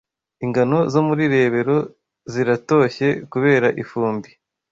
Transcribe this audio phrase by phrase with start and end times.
[0.45, 1.77] Ingano zo muri Rebero
[2.31, 4.29] ziratoshye kubera ifumbi